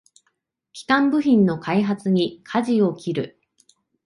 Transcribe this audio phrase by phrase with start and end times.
[0.73, 3.39] 基幹部品の開発にかじを切る